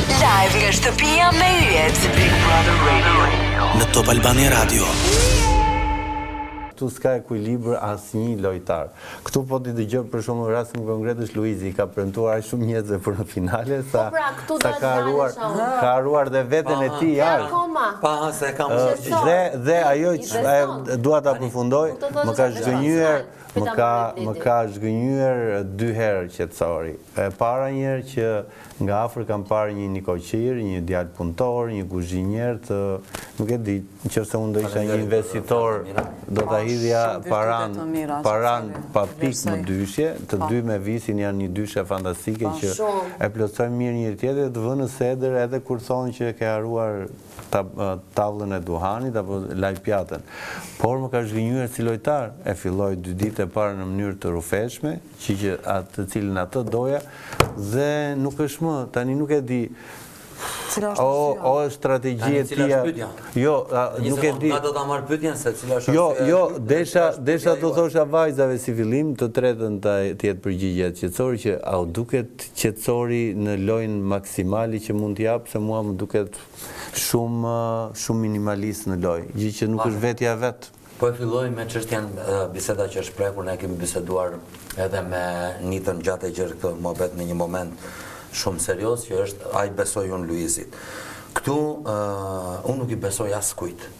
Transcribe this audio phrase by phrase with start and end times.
[0.00, 1.98] Live nga shtëpia me yjet.
[3.80, 4.86] Në Top Albani Radio.
[6.78, 8.94] Tu s'ka ekuilibër asnjë lojtar.
[9.26, 12.94] Ktu po ti dëgjoj për shkakun e rastit kongresit Luizi ka premtuar aq shumë njerëz
[13.04, 14.06] për në finale sa
[14.48, 16.96] po pra, sa ka harruar ka harruar dhe veten e ah.
[16.96, 17.20] tij
[18.02, 23.90] Pa, se kam zgjëre dhe ajo që dua ta përfundoj, më ka shgënyër më ka
[24.14, 26.92] më ka zgjënjur dy herë qetësori.
[27.18, 28.26] E para një herë që
[28.86, 32.78] nga afër kam parë një nikoqir, një djalë punëtor, një guzhinjerë të
[33.40, 33.74] nuk e di,
[34.06, 35.80] nëse unë do isha një investitor,
[36.30, 37.74] do ta hidhja paran
[38.28, 42.76] paran pa pikë më dyshje, të dy me visin janë një dyshje fantastike që
[43.18, 47.08] e plotësojmë mirë një tjetër të vënë në edhe kur thonë që ke haruar
[47.50, 47.64] ta
[48.14, 50.24] tavlën e duhanit apo laj pjatën.
[50.80, 54.96] Por më ka zhgënjur si lojtar e filloi dy ditë parë në mënyrë të rufeshme,
[55.24, 57.00] që që atë cilin atë doja
[57.72, 57.90] dhe
[58.22, 59.62] nuk është më, tani nuk e di
[60.70, 62.78] Cila është o, o strategji e tia.
[63.36, 63.56] Jo,
[64.00, 64.48] nuk e di.
[64.48, 65.92] Nga do ta marr pyetjen se cila është.
[65.92, 66.38] Jo, jo,
[66.70, 71.84] desha, desha do thosha vajzave si fillim të tretën të jetë përgjigjja qëtësori, që au
[71.98, 76.40] duket qëtësori në lojën maksimale që mund t'i jap, se mua më duket
[76.90, 80.70] Eh, shumë minimalist në loj, gjë që nuk është vetja vetë.
[81.00, 84.34] Po e filloj me çështjen eh, biseda që është prekur, ne kemi biseduar
[84.76, 85.22] edhe me
[85.70, 87.86] një të në gjatë e këtë më në një moment
[88.40, 90.74] shumë serios, që është a besoj unë Luizit.
[91.38, 93.94] Këtu, eh, unë nuk i besoj asë kujtë,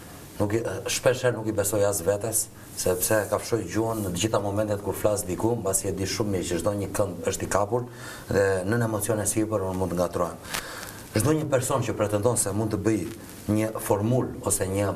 [0.90, 2.42] shpesher nuk i besoj asë vetës,
[2.80, 6.34] sepse ka fëshoj gjuhën në gjitha momentet kur flasë diku, në basi e di shumë
[6.36, 7.86] mirë që çdo një kënd është i kapur,
[8.30, 10.08] dhe nën emocione sipër si unë mund nga
[11.10, 13.00] Zdo një person që pretendon se mund të bëj
[13.50, 14.92] një formull ose një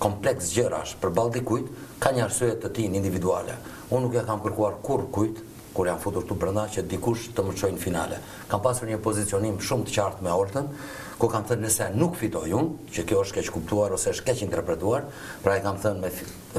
[0.00, 1.66] kompleks gjërash për baldi kujt,
[2.00, 3.58] ka një arsujet të ti një individuale.
[3.92, 5.42] Unë nuk e kam kërkuar kur kujt,
[5.74, 8.18] kur janë futur të brënda, që dikush të më qojnë finale.
[8.50, 10.68] Kam pasur një pozicionim shumë të qartë me Olten,
[11.20, 14.42] ku kam thënë nëse nuk fitoj unë, që kjo është keq kuptuar ose është keq
[14.46, 15.04] interpretuar,
[15.44, 16.10] pra e kam thënë me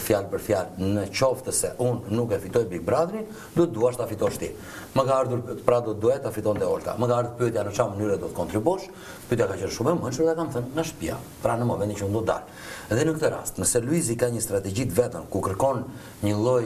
[0.06, 3.26] fjalë për fjalë, në qoftë se unë nuk e fitoj Big Brotherin,
[3.58, 4.52] du të duash të afitosh ti.
[4.96, 6.96] Më ka ardhur, pra du të duhet të fiton dhe Olta.
[7.02, 8.88] Më ka ardhur pyetja në qa mënyre do të kontribosh,
[9.30, 12.08] pyetja ka qërë shumë e mënshur dhe kam thënë në shpia, pra në momentin që
[12.08, 12.58] unë do të darë.
[12.92, 15.86] Dhe në këtë rast, nëse Luizi ka një strategjit vetën, ku kërkon
[16.28, 16.66] një loj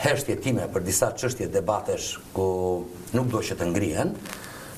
[0.00, 2.46] heshtje time për disa qështje debatesh ku
[3.12, 4.14] nuk do që të ngrihen,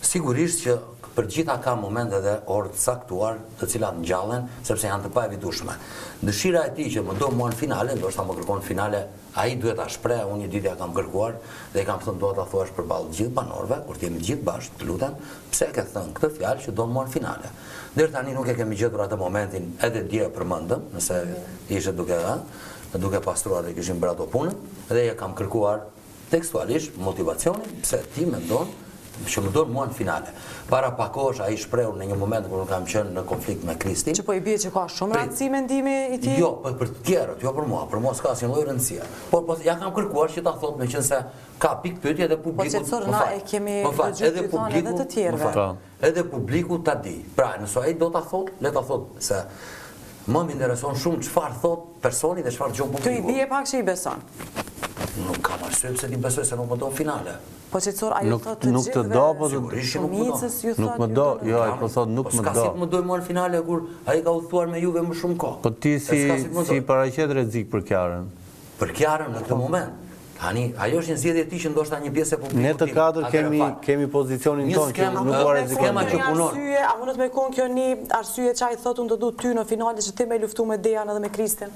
[0.02, 0.74] sigurisht që
[1.12, 5.10] për gjitha ka momente dhe orë të saktuar të cilat në gjallën, sepse janë të
[5.14, 5.74] pa evidushme.
[6.24, 9.02] Dëshira e ti që më do muan finale, është ta më kërkon finale,
[9.36, 11.36] a i duhet a shpre, unë një ditë ja kam kërkuar,
[11.74, 14.48] dhe i kam thënë do të thuash për balë gjithë banorve, kur të jemi gjithë
[14.48, 15.20] bashkë të lutem,
[15.52, 17.52] pse ke thënë këtë fjalë që do muan finale.
[17.94, 21.20] Dhe tani nuk e kemi gjithë për atë momentin edhe dje për mëndëm, nëse
[21.78, 22.36] ishe duke dhe,
[23.00, 24.54] duke pastruar dhe këshim bërë ato punë,
[24.92, 25.86] dhe ja kam kërkuar
[26.32, 28.80] tekstualisht motivacionin, se ti me ndonë,
[29.12, 30.30] që më dorë mua në finale.
[30.70, 33.74] Para pakosh, a i shpreur në një moment kërë në kam qënë në konflikt me
[33.78, 34.14] Kristi.
[34.18, 36.32] Që po i bje që ka shumë rëndësi me ndimi i ti?
[36.40, 39.10] Jo, po për tjerët, jo për mua, për mua s'ka si në lojë rëndësia.
[39.28, 41.20] Por, po, ja kam kërkuar që ta thot me qënë se
[41.62, 42.72] ka pikë pëtje edhe publiku.
[42.72, 45.52] Po që të sërë, na e kemi përgjithë të tonë edhe të tjerëve.
[45.60, 45.68] Po.
[46.08, 47.14] Edhe publiku të di.
[47.36, 49.44] Pra, nëso a i do ta thot, le ta thot se
[50.24, 53.08] më më intereson shumë qëfar thot personi dhe qëfar gjohë publiku.
[53.08, 54.20] Të i bje pak që i beson?
[55.26, 57.34] Nuk kam arsye pëse ti besoj se nuk më do finale.
[57.72, 60.04] Po që cërë, a ju thot të gjithë Nuk të do, po të gjithve?
[60.06, 62.44] Nuk më do, nuk më do, jo, a ju po thot nuk po më do.
[62.44, 65.16] Po s'ka si më dojmë në finale, kur a i ka uthuar me juve më
[65.22, 65.52] shumë ko.
[65.64, 68.28] Po ti si para qëtë rezik për kjarën?
[68.82, 69.60] Për kjarën në këtë po.
[69.66, 70.11] moment.
[70.42, 72.62] Ani, ajo është një zgjedhje e tij që ndoshta një pjesë e publikut.
[72.64, 75.78] Ne të katër kemi kemi pozicionin tonë që nuk ka rrezik.
[75.78, 76.46] Kemë që punon.
[76.56, 77.86] Arsye, a mundet me kon kjo një
[78.18, 81.22] arsye çaj thotun do du ty në finalet që ti më luftu me Dejan edhe
[81.22, 81.70] me Kristin.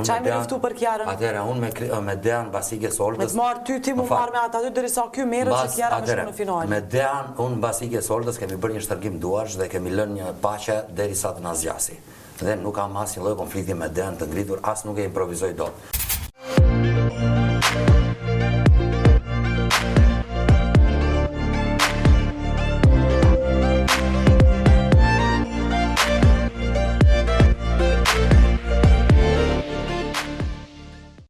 [0.00, 1.10] Çaj me luftu për Kjarën.
[1.12, 3.34] Atëherë unë me me Dejan Basike Soldës.
[3.34, 6.28] Me marr ty ti më marr me ata aty derisa ky merret se Kjarën është
[6.30, 6.64] në final.
[6.72, 10.80] Me Dejan unë Basike Soldës kemi bërë një shtrëngim duash dhe kemi lënë një paqe
[10.96, 12.00] derisa të na zgjasi.
[12.40, 15.90] Dhe nuk kam asnjë lloj konflikti me Dejan të ngritur, as nuk e improvisoj dot.
[17.74, 18.09] you